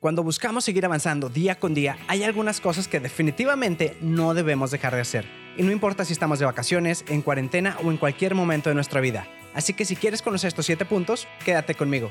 [0.00, 4.94] Cuando buscamos seguir avanzando día con día, hay algunas cosas que definitivamente no debemos dejar
[4.94, 5.26] de hacer.
[5.58, 9.02] Y no importa si estamos de vacaciones, en cuarentena o en cualquier momento de nuestra
[9.02, 9.28] vida.
[9.52, 12.10] Así que si quieres conocer estos 7 puntos, quédate conmigo.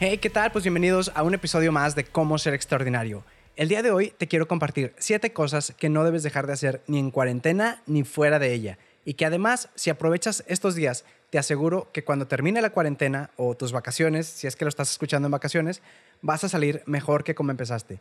[0.00, 0.52] Hey, ¿qué tal?
[0.52, 3.24] Pues bienvenidos a un episodio más de Cómo ser extraordinario.
[3.56, 6.82] El día de hoy te quiero compartir 7 cosas que no debes dejar de hacer
[6.86, 8.78] ni en cuarentena ni fuera de ella.
[9.04, 13.56] Y que además, si aprovechas estos días, te aseguro que cuando termine la cuarentena o
[13.56, 15.82] tus vacaciones, si es que lo estás escuchando en vacaciones,
[16.22, 17.98] vas a salir mejor que como empezaste.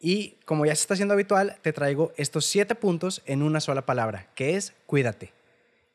[0.00, 3.84] Y como ya se está haciendo habitual, te traigo estos 7 puntos en una sola
[3.84, 5.34] palabra, que es cuídate.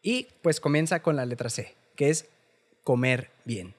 [0.04, 2.28] Y pues comienza con la letra C, que es
[2.84, 3.79] comer bien.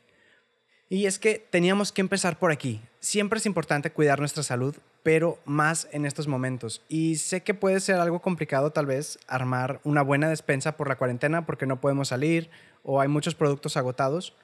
[0.93, 2.83] Y es que teníamos que empezar por aquí.
[2.99, 4.75] Siempre es importante cuidar nuestra salud,
[5.05, 6.83] pero más en estos momentos.
[6.89, 10.97] Y sé que puede ser algo complicado tal vez armar una buena despensa por la
[10.97, 12.51] cuarentena porque no podemos salir
[12.83, 14.35] o hay muchos productos agotados,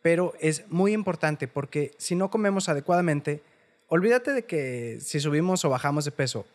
[0.00, 3.42] pero es muy importante porque si no comemos adecuadamente,
[3.88, 6.46] olvídate de que si subimos o bajamos de peso,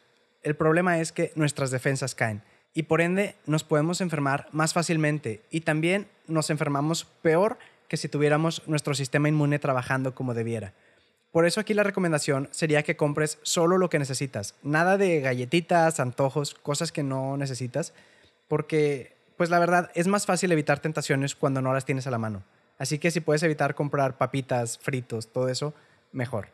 [0.42, 5.42] el problema es que nuestras defensas caen y por ende nos podemos enfermar más fácilmente
[5.52, 10.74] y también nos enfermamos peor que si tuviéramos nuestro sistema inmune trabajando como debiera.
[11.32, 16.00] Por eso aquí la recomendación sería que compres solo lo que necesitas, nada de galletitas,
[16.00, 17.94] antojos, cosas que no necesitas,
[18.48, 22.20] porque pues la verdad es más fácil evitar tentaciones cuando no las tienes a la
[22.20, 22.44] mano.
[22.78, 25.74] Así que si puedes evitar comprar papitas, fritos, todo eso,
[26.12, 26.50] mejor.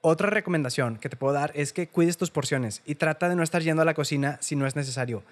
[0.00, 3.44] Otra recomendación que te puedo dar es que cuides tus porciones y trata de no
[3.44, 5.22] estar yendo a la cocina si no es necesario.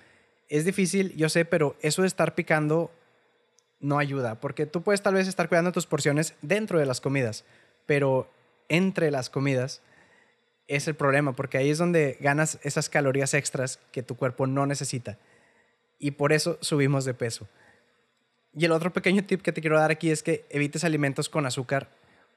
[0.49, 2.93] Es difícil, yo sé, pero eso de estar picando
[3.81, 7.45] no ayuda, porque tú puedes tal vez estar cuidando tus porciones dentro de las comidas,
[7.87, 8.31] pero
[8.69, 9.83] entre las comidas
[10.69, 14.67] es el problema, porque ahí es donde ganas esas calorías extras que tu cuerpo no
[14.67, 15.19] necesita.
[15.99, 17.49] Y por eso subimos de peso.
[18.55, 21.47] Y el otro pequeño tip que te quiero dar aquí es que evites alimentos con
[21.47, 21.89] azúcar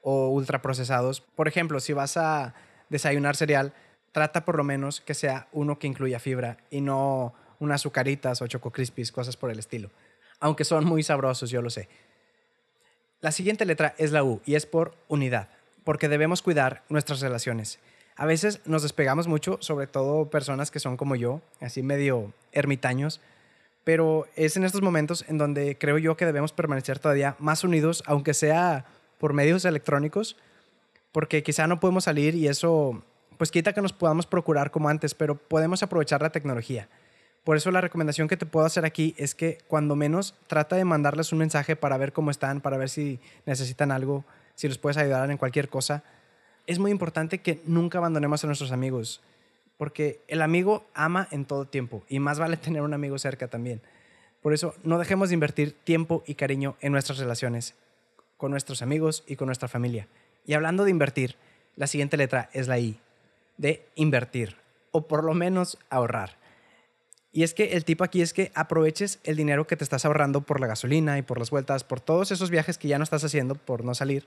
[0.02, 1.20] o ultraprocesados.
[1.20, 2.54] Por ejemplo, si vas a
[2.88, 3.72] desayunar cereal,
[4.12, 8.46] trata por lo menos que sea uno que incluya fibra y no unas azucaritas o
[8.46, 9.90] choco crispies, cosas por el estilo
[10.44, 11.88] aunque son muy sabrosos, yo lo sé.
[13.22, 15.48] La siguiente letra es la U y es por unidad,
[15.84, 17.78] porque debemos cuidar nuestras relaciones.
[18.14, 23.22] A veces nos despegamos mucho, sobre todo personas que son como yo, así medio ermitaños,
[23.84, 28.02] pero es en estos momentos en donde creo yo que debemos permanecer todavía más unidos,
[28.04, 28.84] aunque sea
[29.18, 30.36] por medios electrónicos,
[31.10, 33.02] porque quizá no podemos salir y eso
[33.38, 36.90] pues quita que nos podamos procurar como antes, pero podemos aprovechar la tecnología.
[37.44, 40.84] Por eso la recomendación que te puedo hacer aquí es que cuando menos trata de
[40.84, 44.24] mandarles un mensaje para ver cómo están, para ver si necesitan algo,
[44.54, 46.02] si los puedes ayudar en cualquier cosa.
[46.66, 49.20] Es muy importante que nunca abandonemos a nuestros amigos,
[49.76, 53.82] porque el amigo ama en todo tiempo y más vale tener un amigo cerca también.
[54.40, 57.74] Por eso no dejemos de invertir tiempo y cariño en nuestras relaciones
[58.36, 60.08] con nuestros amigos y con nuestra familia.
[60.46, 61.36] Y hablando de invertir,
[61.76, 62.98] la siguiente letra es la I,
[63.56, 64.56] de invertir,
[64.90, 66.43] o por lo menos ahorrar.
[67.36, 70.42] Y es que el tipo aquí es que aproveches el dinero que te estás ahorrando
[70.42, 73.24] por la gasolina y por las vueltas, por todos esos viajes que ya no estás
[73.24, 74.24] haciendo por no salir,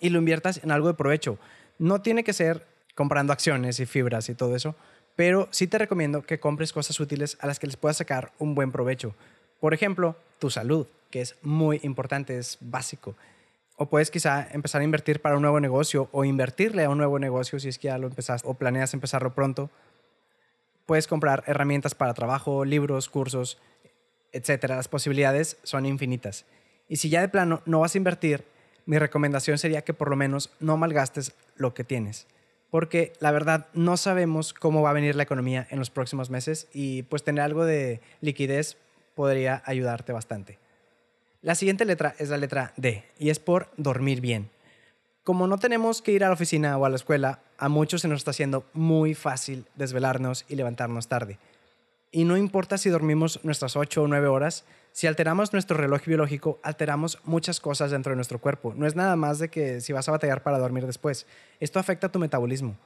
[0.00, 1.38] y lo inviertas en algo de provecho.
[1.78, 4.74] No tiene que ser comprando acciones y fibras y todo eso,
[5.14, 8.54] pero sí te recomiendo que compres cosas útiles a las que les puedas sacar un
[8.54, 9.14] buen provecho.
[9.60, 13.14] Por ejemplo, tu salud, que es muy importante, es básico.
[13.76, 17.18] O puedes quizá empezar a invertir para un nuevo negocio o invertirle a un nuevo
[17.18, 19.70] negocio si es que ya lo empezaste o planeas empezarlo pronto
[20.88, 23.58] Puedes comprar herramientas para trabajo, libros, cursos,
[24.32, 24.70] etc.
[24.70, 26.46] Las posibilidades son infinitas.
[26.88, 28.46] Y si ya de plano no vas a invertir,
[28.86, 32.26] mi recomendación sería que por lo menos no malgastes lo que tienes.
[32.70, 36.68] Porque la verdad no sabemos cómo va a venir la economía en los próximos meses
[36.72, 38.78] y pues tener algo de liquidez
[39.14, 40.58] podría ayudarte bastante.
[41.42, 44.48] La siguiente letra es la letra D y es por dormir bien.
[45.28, 48.08] Como no tenemos que ir a la oficina o a la escuela, a muchos se
[48.08, 51.38] nos está haciendo muy fácil desvelarnos y levantarnos tarde.
[52.10, 56.58] Y no importa si dormimos nuestras 8 o 9 horas, si alteramos nuestro reloj biológico,
[56.62, 58.72] alteramos muchas cosas dentro de nuestro cuerpo.
[58.74, 61.26] No es nada más de que si vas a batallar para dormir después.
[61.60, 62.78] Esto afecta a tu metabolismo.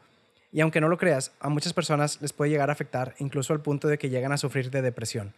[0.50, 3.62] Y aunque no lo creas, a muchas personas les puede llegar a afectar incluso al
[3.62, 5.32] punto de que llegan a sufrir de depresión.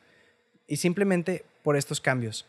[0.66, 2.46] Y simplemente por estos cambios.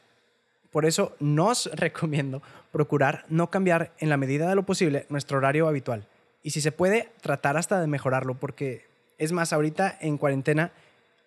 [0.76, 2.42] Por eso nos recomiendo
[2.74, 6.06] procurar no cambiar en la medida de lo posible nuestro horario habitual.
[6.44, 8.86] Y si se puede, tratar hasta de mejorarlo, porque
[9.18, 10.74] es más, ahorita en cuarentena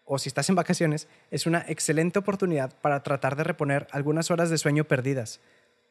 [0.04, 4.50] o si estás en vacaciones, es una excelente oportunidad para tratar de reponer algunas horas
[4.50, 5.40] de sueño perdidas,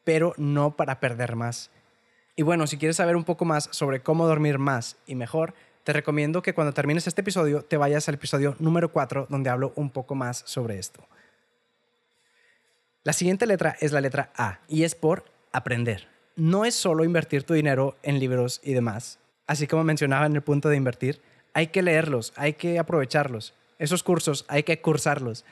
[0.04, 1.72] pero no para perder más.
[2.36, 5.52] Y bueno, si quieres saber un poco más sobre cómo dormir más y mejor,
[5.82, 9.72] te recomiendo que cuando termines este episodio te vayas al episodio número 4 donde hablo
[9.74, 11.02] un poco más sobre esto.
[13.08, 16.08] La siguiente letra es la letra A y es por aprender.
[16.36, 19.18] No es solo invertir tu dinero en libros y demás.
[19.46, 21.22] Así como mencionaba en el punto de invertir,
[21.54, 23.54] hay que leerlos, hay que aprovecharlos.
[23.78, 25.46] Esos cursos hay que cursarlos.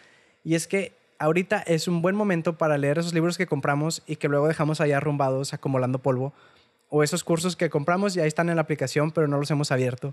[0.44, 4.16] Y es que ahorita es un buen momento para leer esos libros que compramos y
[4.16, 6.34] que luego dejamos ahí arrumbados acumulando polvo.
[6.90, 9.72] O esos cursos que compramos y ahí están en la aplicación pero no los hemos
[9.72, 10.12] abierto.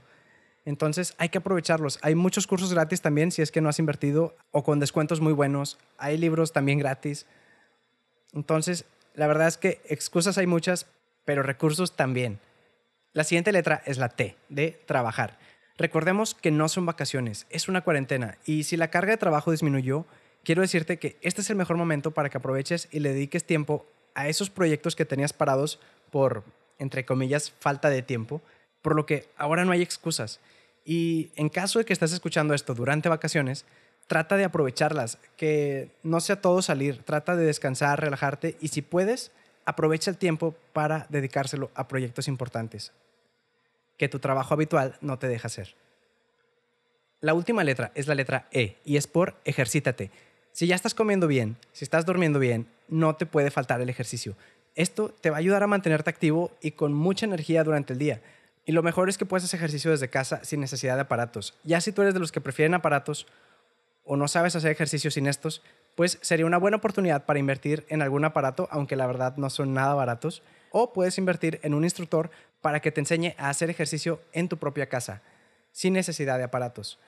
[0.65, 1.99] Entonces hay que aprovecharlos.
[2.01, 5.33] Hay muchos cursos gratis también si es que no has invertido o con descuentos muy
[5.33, 5.77] buenos.
[5.97, 7.25] Hay libros también gratis.
[8.33, 10.87] Entonces, la verdad es que excusas hay muchas,
[11.25, 12.39] pero recursos también.
[13.13, 15.37] La siguiente letra es la T, de trabajar.
[15.77, 20.05] Recordemos que no son vacaciones, es una cuarentena y si la carga de trabajo disminuyó,
[20.43, 23.85] quiero decirte que este es el mejor momento para que aproveches y le dediques tiempo
[24.13, 25.79] a esos proyectos que tenías parados
[26.11, 26.43] por,
[26.77, 28.41] entre comillas, falta de tiempo,
[28.83, 30.39] por lo que ahora no hay excusas.
[30.85, 33.65] Y en caso de que estés escuchando esto durante vacaciones,
[34.07, 39.31] trata de aprovecharlas, que no sea todo salir, trata de descansar, relajarte y si puedes,
[39.65, 42.91] aprovecha el tiempo para dedicárselo a proyectos importantes
[43.97, 45.75] que tu trabajo habitual no te deja hacer.
[47.21, 50.11] La última letra es la letra E y es por ejercítate.
[50.51, 54.35] Si ya estás comiendo bien, si estás durmiendo bien, no te puede faltar el ejercicio.
[54.75, 58.21] Esto te va a ayudar a mantenerte activo y con mucha energía durante el día.
[58.65, 61.53] Y lo mejor es que puedes hacer ejercicio desde casa sin necesidad de aparatos.
[61.63, 63.27] Ya si tú eres de los que prefieren aparatos
[64.05, 65.61] o no sabes hacer ejercicio sin estos,
[65.95, 69.73] pues sería una buena oportunidad para invertir en algún aparato, aunque la verdad no son
[69.73, 70.43] nada baratos.
[70.71, 72.31] O puedes invertir en un instructor
[72.61, 75.21] para que te enseñe a hacer ejercicio en tu propia casa,
[75.71, 76.99] sin necesidad de aparatos.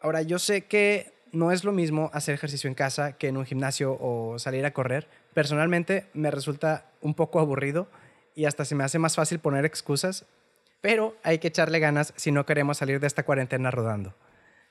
[0.00, 3.44] Ahora, yo sé que no es lo mismo hacer ejercicio en casa que en un
[3.44, 5.08] gimnasio o salir a correr.
[5.34, 7.88] Personalmente me resulta un poco aburrido
[8.34, 10.26] y hasta se me hace más fácil poner excusas,
[10.80, 14.14] pero hay que echarle ganas si no queremos salir de esta cuarentena rodando.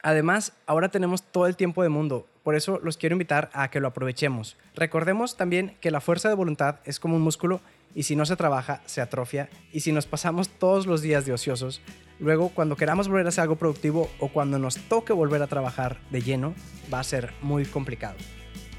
[0.02, 3.82] Además, ahora tenemos todo el tiempo del mundo, por eso los quiero invitar a que
[3.82, 4.58] lo aprovechemos.
[4.76, 7.60] Recordemos también que la fuerza de voluntad es como un músculo
[7.94, 9.50] y si no se trabaja, se atrofia.
[9.74, 11.82] Y si nos pasamos todos los días de ociosos,
[12.20, 15.98] luego cuando queramos volver a hacer algo productivo o cuando nos toque volver a trabajar
[16.12, 16.54] de lleno,
[16.94, 18.16] va a ser muy complicado.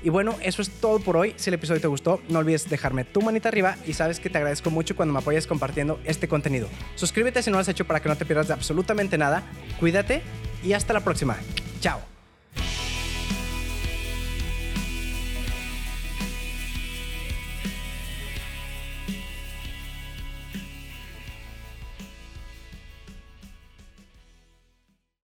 [0.03, 1.35] Y bueno, eso es todo por hoy.
[1.37, 4.39] Si el episodio te gustó, no olvides dejarme tu manita arriba y sabes que te
[4.39, 6.69] agradezco mucho cuando me apoyes compartiendo este contenido.
[6.95, 9.43] Suscríbete si no lo has hecho para que no te pierdas de absolutamente nada.
[9.79, 10.23] Cuídate
[10.65, 11.37] y hasta la próxima.
[11.81, 12.10] Chao.